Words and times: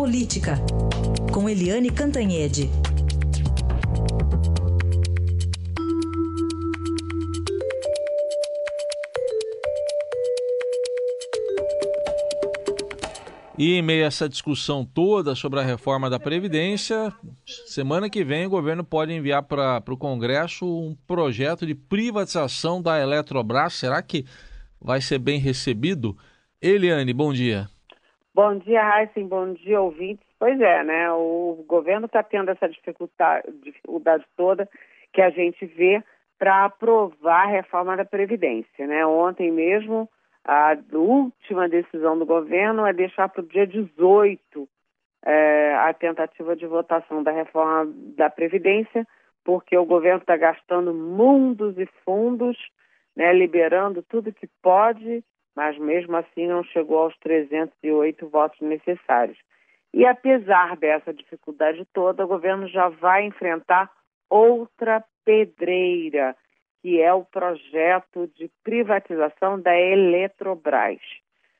Política, 0.00 0.54
com 1.30 1.46
Eliane 1.46 1.90
Cantanhede. 1.90 2.70
E 13.58 13.74
em 13.74 13.82
meio 13.82 14.04
a 14.04 14.06
essa 14.06 14.26
discussão 14.26 14.86
toda 14.86 15.34
sobre 15.34 15.60
a 15.60 15.62
reforma 15.62 16.08
da 16.08 16.18
Previdência, 16.18 17.12
semana 17.66 18.08
que 18.08 18.24
vem 18.24 18.46
o 18.46 18.50
governo 18.50 18.82
pode 18.82 19.12
enviar 19.12 19.42
para 19.42 19.84
o 19.86 19.98
Congresso 19.98 20.64
um 20.64 20.96
projeto 21.06 21.66
de 21.66 21.74
privatização 21.74 22.80
da 22.80 22.98
Eletrobras. 22.98 23.74
Será 23.74 24.00
que 24.00 24.24
vai 24.80 25.02
ser 25.02 25.18
bem 25.18 25.38
recebido? 25.38 26.16
Eliane, 26.58 27.12
bom 27.12 27.34
dia. 27.34 27.68
Bom 28.32 28.58
dia, 28.58 28.80
Heisen, 28.80 29.26
bom 29.26 29.52
dia, 29.52 29.80
ouvintes. 29.80 30.24
Pois 30.38 30.60
é, 30.60 30.84
né? 30.84 31.12
O 31.12 31.64
governo 31.66 32.06
está 32.06 32.22
tendo 32.22 32.50
essa 32.50 32.68
dificuldade, 32.68 34.24
toda 34.36 34.68
que 35.12 35.20
a 35.20 35.30
gente 35.30 35.66
vê 35.66 36.02
para 36.38 36.64
aprovar 36.64 37.46
a 37.46 37.50
reforma 37.50 37.96
da 37.96 38.04
Previdência, 38.04 38.86
né? 38.86 39.04
Ontem 39.04 39.50
mesmo 39.50 40.08
a 40.44 40.76
última 40.92 41.68
decisão 41.68 42.18
do 42.18 42.24
governo 42.24 42.86
é 42.86 42.92
deixar 42.92 43.28
para 43.28 43.42
o 43.42 43.46
dia 43.46 43.66
18 43.66 44.68
é, 45.24 45.74
a 45.74 45.92
tentativa 45.92 46.54
de 46.54 46.66
votação 46.66 47.22
da 47.22 47.32
reforma 47.32 47.92
da 48.16 48.30
Previdência, 48.30 49.06
porque 49.44 49.76
o 49.76 49.84
governo 49.84 50.20
está 50.20 50.36
gastando 50.36 50.94
mundos 50.94 51.76
e 51.78 51.86
fundos, 52.04 52.56
né, 53.16 53.32
liberando 53.32 54.02
tudo 54.02 54.32
que 54.32 54.48
pode, 54.62 55.22
mas 55.54 55.76
mesmo 55.78 56.16
assim 56.16 56.46
não 56.46 56.62
chegou 56.64 56.98
aos 56.98 57.16
308 57.18 58.28
votos 58.28 58.60
necessários. 58.60 59.38
E 59.92 60.06
apesar 60.06 60.76
dessa 60.76 61.12
dificuldade 61.12 61.84
toda, 61.92 62.24
o 62.24 62.28
governo 62.28 62.68
já 62.68 62.88
vai 62.88 63.24
enfrentar 63.24 63.90
outra 64.28 65.04
pedreira, 65.24 66.36
que 66.80 67.00
é 67.00 67.12
o 67.12 67.24
projeto 67.24 68.30
de 68.36 68.50
privatização 68.62 69.60
da 69.60 69.76
Eletrobras. 69.76 71.00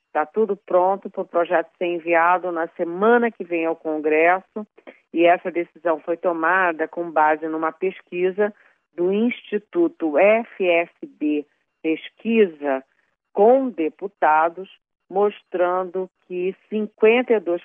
Está 0.07 0.25
tudo 0.27 0.57
pronto 0.57 1.11
para 1.11 1.23
o 1.23 1.29
projeto 1.29 1.71
ser 1.77 1.87
enviado 1.87 2.51
na 2.51 2.67
semana 2.69 3.31
que 3.31 3.45
vem 3.45 3.67
ao 3.67 3.77
Congresso 3.77 4.67
e 5.13 5.25
essa 5.25 5.51
decisão 5.51 6.01
foi 6.01 6.17
tomada 6.17 6.89
com 6.89 7.11
base 7.11 7.47
numa 7.47 7.73
pesquisa 7.73 8.53
do 8.95 9.13
Instituto 9.13 10.15
FSB 10.19 11.47
Pesquisa 11.83 12.85
com 13.33 13.69
deputados, 13.69 14.69
mostrando 15.09 16.11
que 16.27 16.55
52% 16.71 17.61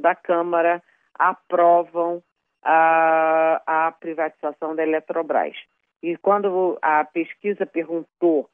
da 0.00 0.14
Câmara 0.14 0.82
aprovam 1.14 2.22
a, 2.62 3.62
a 3.66 3.92
privatização 3.92 4.74
da 4.74 4.82
Eletrobras. 4.82 5.56
E 6.02 6.16
quando 6.16 6.78
a 6.82 7.04
pesquisa 7.04 7.64
perguntou 7.64 8.48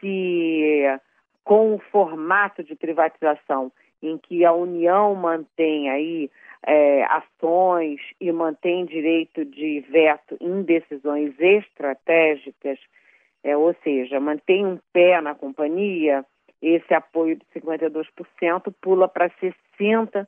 se, 0.00 0.82
com 1.44 1.74
o 1.74 1.78
formato 1.78 2.62
de 2.62 2.74
privatização 2.74 3.72
em 4.02 4.16
que 4.16 4.44
a 4.44 4.52
União 4.52 5.14
mantém 5.14 5.90
aí 5.90 6.30
é, 6.66 7.04
ações 7.04 8.00
e 8.20 8.30
mantém 8.32 8.84
direito 8.84 9.44
de 9.44 9.80
veto 9.80 10.36
em 10.40 10.62
decisões 10.62 11.34
estratégicas, 11.38 12.78
é, 13.42 13.56
ou 13.56 13.74
seja, 13.82 14.20
mantém 14.20 14.66
um 14.66 14.78
pé 14.92 15.20
na 15.20 15.34
companhia, 15.34 16.24
esse 16.60 16.92
apoio 16.92 17.36
de 17.36 17.44
52% 17.60 18.74
pula 18.80 19.08
para 19.08 19.30
60%. 19.30 20.26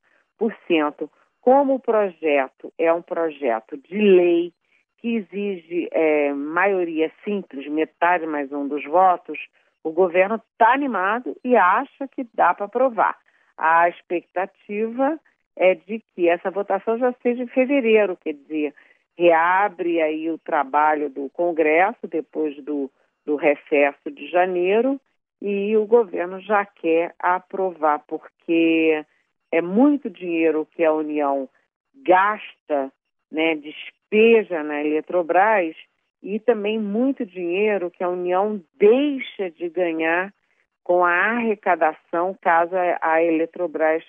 Como 1.41 1.75
o 1.75 1.81
projeto 1.81 2.72
é 2.78 2.92
um 2.92 3.03
projeto 3.03 3.77
de 3.77 3.98
lei 3.98 4.53
que 4.98 5.16
exige 5.16 5.88
é, 5.91 6.33
maioria 6.33 7.10
simples, 7.25 7.66
metade 7.66 8.26
mais 8.26 8.53
um 8.53 8.69
dos 8.69 8.84
votos, 8.84 9.38
o 9.82 9.91
governo 9.91 10.37
está 10.37 10.72
animado 10.75 11.34
e 11.43 11.56
acha 11.56 12.06
que 12.09 12.26
dá 12.34 12.53
para 12.53 12.66
aprovar. 12.66 13.16
A 13.56 13.88
expectativa 13.88 15.19
é 15.56 15.75
de 15.75 16.00
que 16.15 16.28
essa 16.28 16.50
votação 16.50 16.99
já 16.99 17.12
seja 17.22 17.43
em 17.43 17.47
fevereiro, 17.47 18.16
quer 18.16 18.34
dizer, 18.34 18.75
reabre 19.16 20.00
aí 20.00 20.31
o 20.31 20.38
trabalho 20.38 21.09
do 21.09 21.28
Congresso 21.31 22.06
depois 22.06 22.56
do, 22.62 22.91
do 23.25 23.36
recesso 23.36 24.10
de 24.10 24.28
janeiro 24.28 25.00
e 25.41 25.76
o 25.76 25.86
governo 25.86 26.41
já 26.41 26.64
quer 26.64 27.14
aprovar, 27.19 28.00
porque 28.06 29.04
é 29.50 29.62
muito 29.62 30.10
dinheiro 30.10 30.66
que 30.70 30.84
a 30.84 30.92
União 30.92 31.48
gasta, 31.94 32.92
né, 33.31 33.54
despeja 33.56 34.62
na 34.62 34.82
Eletrobras 34.82 35.75
e 36.22 36.38
também 36.38 36.78
muito 36.78 37.25
dinheiro 37.25 37.91
que 37.91 38.04
a 38.04 38.08
União 38.08 38.62
deixa 38.78 39.50
de 39.50 39.69
ganhar 39.69 40.32
com 40.84 41.04
a 41.04 41.12
arrecadação 41.12 42.37
caso 42.41 42.75
a 43.00 43.22
Eletrobras 43.22 44.04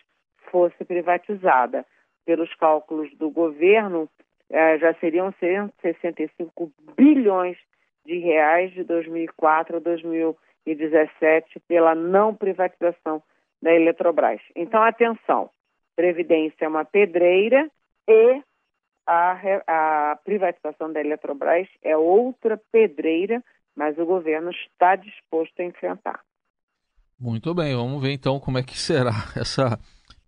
fosse 0.49 0.83
privatizada. 0.83 1.85
Pelos 2.25 2.53
cálculos 2.55 3.11
do 3.17 3.29
governo, 3.29 4.07
eh, 4.49 4.77
já 4.77 4.93
seriam 4.95 5.33
165 5.39 6.71
bilhões 6.95 7.57
de 8.05 8.17
reais 8.19 8.73
de 8.73 8.83
2004 8.83 9.77
a 9.77 9.79
2017 9.79 11.59
pela 11.67 11.95
não 11.95 12.35
privatização 12.35 13.21
da 13.61 13.73
Eletrobras. 13.73 14.41
Então, 14.55 14.81
atenção, 14.81 15.49
Previdência 15.95 16.65
é 16.65 16.67
uma 16.67 16.85
pedreira 16.85 17.69
e 18.07 18.41
a, 19.05 19.39
a 19.67 20.15
privatização 20.23 20.91
da 20.91 20.99
Eletrobras 20.99 21.67
é 21.83 21.95
outra 21.97 22.59
pedreira, 22.71 23.43
mas 23.75 23.97
o 23.97 24.05
governo 24.05 24.51
está 24.51 24.95
disposto 24.95 25.59
a 25.59 25.63
enfrentar. 25.65 26.21
Muito 27.19 27.53
bem, 27.53 27.75
vamos 27.75 28.01
ver 28.01 28.13
então 28.13 28.39
como 28.39 28.57
é 28.57 28.63
que 28.63 28.77
será 28.77 29.11
essa 29.39 29.79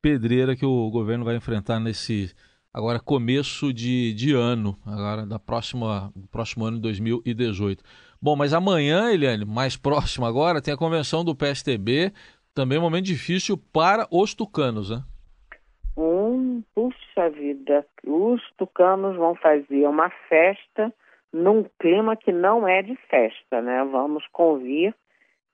pedreira 0.02 0.56
que 0.56 0.66
o 0.66 0.92
governo 0.92 1.26
vai 1.26 1.36
enfrentar 1.36 1.80
nesse 1.80 2.36
agora 2.74 3.00
começo 3.00 3.72
de, 3.72 4.14
de 4.14 4.34
ano, 4.34 4.76
agora 4.86 5.26
da 5.26 5.38
próxima 5.38 6.12
próximo 6.32 6.66
ano 6.66 6.78
de 6.78 6.84
2018. 6.84 7.84
Bom, 8.22 8.36
mas 8.36 8.54
amanhã, 8.54 9.12
Eliane, 9.12 9.46
mais 9.46 9.78
próximo 9.78 10.26
agora, 10.26 10.62
tem 10.62 10.74
a 10.74 10.78
convenção 10.78 11.24
do 11.24 11.36
PSTB, 11.36 12.12
também 12.56 12.78
um 12.78 12.82
momento 12.82 13.06
difícil 13.06 13.58
para 13.58 14.08
os 14.12 14.34
tucanos, 14.34 14.90
né? 14.90 15.04
Um, 15.96 16.64
puxa 16.74 17.30
vida, 17.30 17.86
os 18.06 18.42
tucanos 18.58 19.16
vão 19.16 19.36
fazer 19.36 19.88
uma 19.88 20.10
festa 20.28 20.92
num 21.32 21.66
clima 21.80 22.16
que 22.16 22.32
não 22.32 22.68
é 22.68 22.82
de 22.82 22.96
festa, 23.10 23.62
né? 23.62 23.84
Vamos 23.92 24.26
convir 24.32 24.96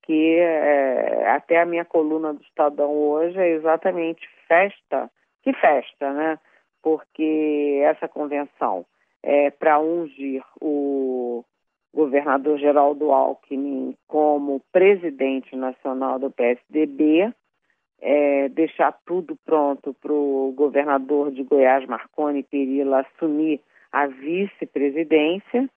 que 0.03 0.37
é, 0.39 1.29
até 1.29 1.61
a 1.61 1.65
minha 1.65 1.85
coluna 1.85 2.33
do 2.33 2.41
Estadão 2.41 2.91
hoje 2.91 3.37
é 3.37 3.49
exatamente 3.49 4.27
festa, 4.47 5.07
que 5.43 5.53
festa, 5.53 6.11
né? 6.11 6.39
Porque 6.81 7.81
essa 7.83 8.07
convenção 8.07 8.85
é 9.21 9.51
para 9.51 9.79
ungir 9.79 10.43
o 10.61 11.43
governador 11.93 12.57
Geraldo 12.57 13.11
Alckmin 13.11 13.95
como 14.07 14.61
presidente 14.71 15.55
nacional 15.55 16.19
do 16.19 16.31
PSDB 16.31 17.33
é, 18.01 18.49
deixar 18.49 18.97
tudo 19.05 19.37
pronto 19.45 19.93
para 19.93 20.13
o 20.13 20.53
governador 20.55 21.31
de 21.31 21.43
Goiás, 21.43 21.85
Marconi 21.85 22.43
Perillo, 22.43 22.95
assumir 22.95 23.61
a 23.91 24.07
vice-presidência. 24.07 25.69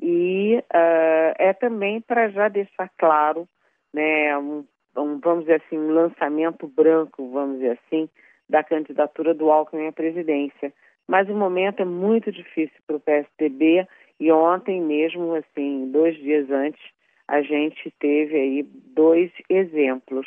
E 0.00 0.56
uh, 0.56 1.34
é 1.38 1.52
também 1.52 2.00
para 2.00 2.28
já 2.28 2.48
deixar 2.48 2.88
claro, 2.96 3.48
né, 3.92 4.36
um, 4.38 4.64
um, 4.96 5.18
vamos 5.18 5.40
dizer 5.40 5.60
assim, 5.64 5.76
um 5.76 5.90
lançamento 5.90 6.68
branco, 6.68 7.28
vamos 7.30 7.56
dizer 7.58 7.78
assim, 7.84 8.08
da 8.48 8.62
candidatura 8.62 9.34
do 9.34 9.50
Alckmin 9.50 9.88
à 9.88 9.92
presidência. 9.92 10.72
Mas 11.06 11.28
o 11.28 11.34
momento 11.34 11.80
é 11.80 11.84
muito 11.84 12.30
difícil 12.30 12.76
para 12.86 12.96
o 12.96 13.00
PSDB 13.00 13.86
e 14.20 14.32
ontem 14.32 14.80
mesmo, 14.80 15.34
assim, 15.34 15.90
dois 15.90 16.16
dias 16.16 16.50
antes, 16.50 16.80
a 17.26 17.42
gente 17.42 17.92
teve 17.98 18.34
aí 18.36 18.62
dois 18.62 19.30
exemplos 19.48 20.26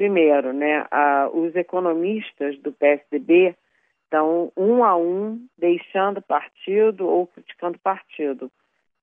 Primeiro, 0.00 0.54
né, 0.54 0.86
a, 0.90 1.28
os 1.30 1.54
economistas 1.54 2.58
do 2.60 2.72
PSDB 2.72 3.54
estão 4.04 4.50
um 4.56 4.82
a 4.82 4.96
um 4.96 5.46
deixando 5.58 6.22
partido 6.22 7.06
ou 7.06 7.26
criticando 7.26 7.78
partido. 7.78 8.50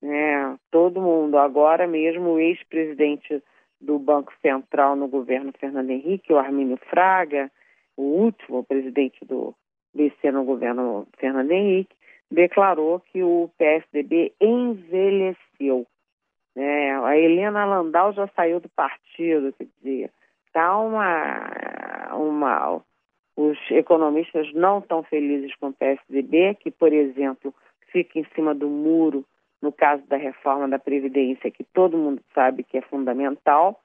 Né? 0.01 0.57
Todo 0.71 0.99
mundo, 0.99 1.37
agora 1.37 1.85
mesmo 1.85 2.31
o 2.31 2.39
ex-presidente 2.39 3.43
do 3.79 3.99
Banco 3.99 4.33
Central 4.41 4.95
no 4.95 5.07
governo 5.07 5.53
Fernando 5.59 5.91
Henrique, 5.91 6.33
o 6.33 6.39
Armínio 6.39 6.77
Fraga, 6.89 7.51
o 7.97 8.03
último 8.03 8.63
presidente 8.63 9.25
do 9.25 9.53
BC 9.93 10.31
no 10.31 10.45
governo 10.45 11.07
Fernando 11.17 11.51
Henrique, 11.51 11.95
declarou 12.29 12.99
que 12.99 13.23
o 13.23 13.49
PSDB 13.57 14.33
envelheceu. 14.39 15.87
Né? 16.55 16.97
A 17.03 17.17
Helena 17.17 17.65
Landau 17.65 18.13
já 18.13 18.27
saiu 18.35 18.59
do 18.59 18.69
partido, 18.69 19.53
quer 19.53 19.67
dizer, 19.77 20.11
está 20.45 20.77
uma, 20.77 22.15
uma, 22.15 22.81
Os 23.35 23.57
economistas 23.71 24.53
não 24.53 24.79
estão 24.79 25.03
felizes 25.03 25.55
com 25.55 25.69
o 25.69 25.73
PSDB, 25.73 26.55
que, 26.55 26.69
por 26.69 26.93
exemplo, 26.93 27.53
fica 27.91 28.19
em 28.19 28.25
cima 28.35 28.53
do 28.53 28.69
muro 28.69 29.25
no 29.61 29.71
caso 29.71 30.03
da 30.07 30.17
reforma 30.17 30.67
da 30.67 30.77
Previdência, 30.77 31.49
que 31.49 31.63
todo 31.63 31.97
mundo 31.97 32.21
sabe 32.33 32.63
que 32.63 32.77
é 32.77 32.81
fundamental, 32.81 33.79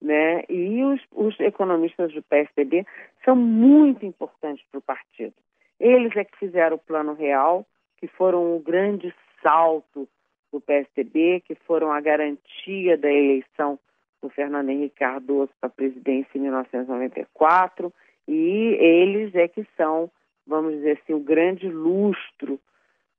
né? 0.00 0.44
E 0.48 0.82
os, 0.84 1.00
os 1.12 1.38
economistas 1.40 2.12
do 2.12 2.22
PSDB 2.22 2.86
são 3.24 3.34
muito 3.34 4.04
importantes 4.04 4.64
para 4.70 4.78
o 4.78 4.82
partido. 4.82 5.34
Eles 5.78 6.14
é 6.16 6.24
que 6.24 6.38
fizeram 6.38 6.76
o 6.76 6.80
Plano 6.80 7.14
Real, 7.14 7.66
que 7.98 8.06
foram 8.06 8.56
o 8.56 8.60
grande 8.60 9.14
salto 9.42 10.08
do 10.52 10.60
PSDB, 10.60 11.42
que 11.46 11.54
foram 11.54 11.92
a 11.92 12.00
garantia 12.00 12.96
da 12.96 13.10
eleição 13.10 13.78
do 14.22 14.30
Fernando 14.30 14.70
Henrique 14.70 14.96
Cardoso 14.96 15.52
para 15.60 15.68
a 15.68 15.72
presidência 15.72 16.30
em 16.36 16.40
1994, 16.40 17.92
e 18.26 18.76
eles 18.80 19.34
é 19.34 19.46
que 19.46 19.66
são, 19.76 20.10
vamos 20.46 20.74
dizer 20.74 20.98
assim, 21.00 21.14
o 21.14 21.20
grande 21.20 21.68
lustro 21.68 22.58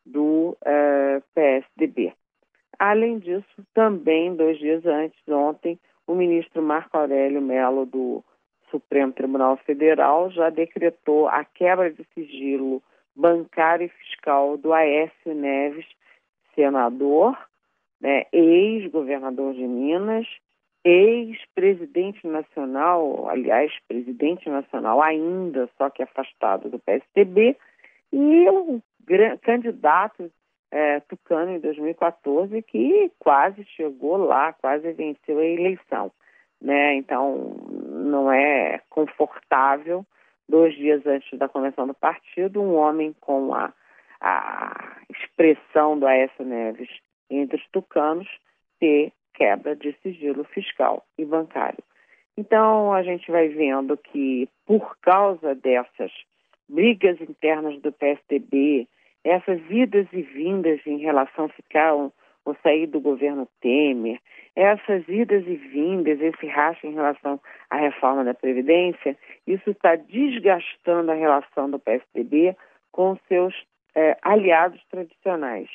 do 0.06 0.50
uh, 0.50 0.58
eh, 0.66 1.22
PSDB. 1.34 2.14
Além 2.80 3.20
disso, 3.20 3.66
também 3.74 4.36
dois 4.36 4.58
dias 4.58 4.86
antes, 4.86 5.20
ontem, 5.28 5.80
o 6.08 6.16
ministro 6.16 6.64
Marco 6.64 6.98
Aurélio 6.98 7.42
Mello 7.42 7.86
do 7.86 8.24
Supremo 8.72 9.12
Tribunal 9.12 9.58
Federal 9.58 10.32
já 10.32 10.50
decretou 10.50 11.28
a 11.28 11.44
quebra 11.44 11.92
de 11.92 12.06
sigilo 12.16 12.82
bancário 13.16 13.86
e 13.86 13.90
fiscal 13.90 14.58
do 14.58 14.74
Aécio 14.74 15.36
Neves, 15.36 15.86
senador, 16.56 17.38
né, 18.00 18.24
ex-governador 18.32 19.54
de 19.54 19.68
Minas, 19.68 20.28
ex-presidente 20.84 22.26
nacional, 22.26 23.28
aliás, 23.30 23.72
presidente 23.88 24.50
nacional 24.50 25.02
ainda, 25.02 25.70
só 25.78 25.90
que 25.90 26.04
afastado 26.04 26.70
do 26.70 26.80
PSDB, 26.80 27.58
e 28.14 28.50
o 28.50 28.82
candidato 29.42 30.32
é, 30.72 31.00
tucano 31.02 31.52
em 31.52 31.60
2014 31.60 32.62
que 32.62 33.12
quase 33.20 33.64
chegou 33.66 34.18
lá, 34.18 34.54
quase 34.54 34.92
venceu 34.94 35.40
a 35.40 35.46
eleição. 35.46 36.12
Né? 36.62 36.96
Então, 36.96 37.56
não 37.72 38.32
é 38.32 38.82
confortável, 38.90 40.06
dois 40.50 40.76
dias 40.76 41.06
antes 41.06 41.38
da 41.38 41.48
convenção 41.48 41.86
do 41.88 41.94
partido, 41.94 42.62
um 42.62 42.76
homem 42.76 43.16
com 43.20 43.54
a, 43.54 43.74
a 44.20 44.98
expressão 45.10 45.98
do 45.98 46.08
Aécio 46.08 46.44
Neves 46.46 46.90
entre 47.30 47.58
os 47.58 47.68
tucanos 47.72 48.28
ter 48.80 49.12
quebra 49.34 49.76
de 49.76 49.96
sigilo 50.02 50.44
fiscal 50.46 51.06
e 51.18 51.24
bancário. 51.24 51.84
Então, 52.36 52.94
a 52.94 53.04
gente 53.04 53.30
vai 53.32 53.48
vendo 53.48 53.98
que, 53.98 54.48
por 54.66 54.98
causa 55.00 55.56
dessas 55.56 56.12
brigas 56.68 57.20
internas 57.22 57.80
do 57.82 57.92
PSDB, 57.92 58.88
essas 59.28 59.60
idas 59.70 60.08
e 60.14 60.22
vindas 60.22 60.80
em 60.86 60.98
relação 60.98 61.46
a 61.46 61.50
ficar 61.50 61.94
ou, 61.94 62.14
sair 62.64 62.88
do 62.88 63.02
governo 63.02 63.46
Temer, 63.60 64.22
essas 64.56 65.06
idas 65.10 65.46
e 65.46 65.56
vindas, 65.56 66.22
esse 66.22 66.48
racha 66.48 66.88
em 66.88 66.94
relação 66.94 67.42
à 67.70 67.76
reforma 67.76 68.24
da 68.24 68.34
Previdência, 68.34 69.18
isso 69.46 69.70
está 69.70 69.98
desgastando 69.98 71.12
a 71.12 71.16
relação 71.16 71.70
do 71.70 71.78
PSDB 71.78 72.56
com 72.90 73.18
seus 73.28 73.54
é, 73.94 74.18
aliados 74.22 74.82
tradicionais. 74.90 75.68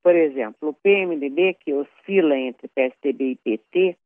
Por 0.00 0.14
exemplo, 0.14 0.68
o 0.68 0.74
PMDB, 0.74 1.54
que 1.54 1.74
oscila 1.74 2.36
entre 2.36 2.68
PSDB 2.68 3.32
e 3.32 3.36
PT 3.36 3.96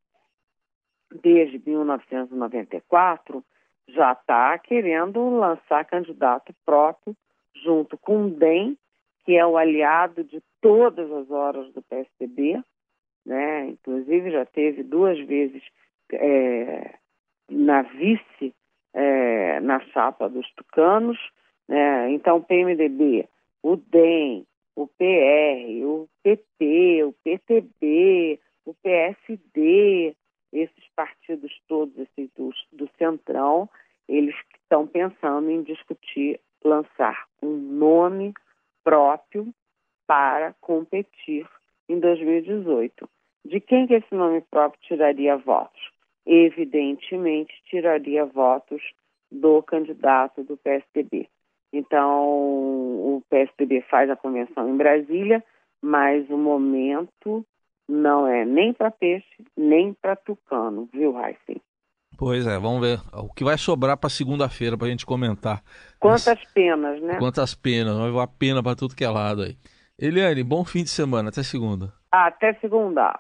desde 1.23 1.61
1994, 1.67 3.45
já 3.89 4.13
está 4.13 4.59
querendo 4.59 5.39
lançar 5.39 5.85
candidato 5.85 6.55
próprio 6.65 7.15
junto 7.63 7.99
com 7.99 8.25
o 8.25 8.31
DEM 8.31 8.77
que 9.27 9.37
é 9.37 9.45
o 9.45 9.59
aliado 9.59 10.23
de 10.23 10.41
todas 10.61 11.11
as 11.11 11.29
horas 11.33 11.73
do 11.73 11.83
PSDB, 11.83 12.63
né? 13.27 13.67
inclusive 13.67 14.31
já 14.31 14.47
teve 14.47 14.85
duas 14.85 15.19
vezes 15.27 15.63
é, 16.13 16.95
na 17.51 17.83
vice 17.83 18.55
é, 18.95 19.59
na 19.61 19.81
chapa 19.81 20.29
dos 20.29 20.49
tucanos, 20.53 21.19
né? 21.69 22.09
então 22.13 22.37
o 22.37 22.43
PMDB, 22.45 23.29
o 23.65 23.77
DEM, 23.77 24.47
o 24.77 24.87
PR, 24.87 25.85
o 25.85 26.09
PP, 26.23 27.03
o 27.03 27.13
PTB, 27.25 28.41
o 28.65 28.75
PSD, 28.75 30.15
esses 30.53 30.85
partidos 30.95 31.53
todos 31.67 31.99
assim, 31.99 32.31
do, 32.37 32.51
do 32.73 32.89
Centrão, 32.97 33.69
eles 34.09 34.37
estão 34.63 34.87
pensando 34.87 35.51
em 35.51 35.65
discutir 35.65 36.41
lançar 36.65 37.27
um 37.43 37.57
nome 37.57 38.33
próprio 38.87 39.53
em 41.89 41.99
2018. 41.99 43.09
De 43.45 43.61
quem 43.61 43.87
que 43.87 43.95
esse 43.95 44.15
nome 44.15 44.41
próprio 44.51 44.81
tiraria 44.83 45.37
votos? 45.37 45.81
Evidentemente, 46.25 47.55
tiraria 47.71 48.25
votos 48.25 48.83
do 49.31 49.63
candidato 49.63 50.43
do 50.43 50.57
PSDB. 50.57 51.29
Então, 51.73 52.25
o 52.27 53.23
PSDB 53.29 53.83
faz 53.83 54.09
a 54.11 54.17
convenção 54.17 54.69
em 54.69 54.77
Brasília, 54.77 55.45
mas 55.83 56.29
o 56.31 56.37
momento 56.37 57.45
não 57.89 58.27
é 58.27 58.45
nem 58.45 58.73
para 58.73 58.91
peixe, 58.91 59.45
nem 59.57 59.93
para 59.93 60.17
tucano, 60.17 60.89
viu, 60.93 61.15
Heisen? 61.19 61.61
Pois 62.19 62.47
é, 62.47 62.59
vamos 62.59 62.81
ver. 62.81 62.99
O 63.13 63.33
que 63.33 63.45
vai 63.45 63.59
sobrar 63.59 63.97
para 63.97 64.09
segunda-feira 64.09 64.77
para 64.77 64.87
a 64.87 64.91
gente 64.91 65.05
comentar. 65.05 65.63
Quantas 66.01 66.27
Mas... 66.27 66.53
penas, 66.53 67.01
né? 67.03 67.19
Quantas 67.19 67.55
penas, 67.55 67.97
vai 67.97 68.11
voar 68.11 68.27
pena 68.27 68.63
para 68.63 68.75
tudo 68.75 68.97
que 68.97 69.05
é 69.05 69.11
lado 69.11 69.43
aí. 69.43 69.57
Eliane, 69.99 70.45
bom 70.45 70.63
fim 70.63 70.83
de 70.83 70.91
semana, 70.91 71.31
até 71.31 71.43
segunda. 71.43 71.91
Até 72.13 72.53
segunda. 72.61 73.19